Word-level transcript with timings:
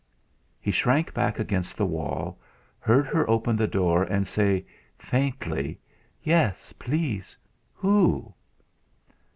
He 0.59 0.71
shrank 0.71 1.13
back 1.13 1.37
against 1.37 1.77
the 1.77 1.85
wall; 1.85 2.39
heard 2.79 3.05
her 3.05 3.29
open 3.29 3.55
the 3.55 3.67
door 3.67 4.01
and 4.01 4.27
say 4.27 4.65
faintly: 4.97 5.79
"Yes. 6.23 6.73
Please! 6.73 7.37
Who?" 7.75 8.33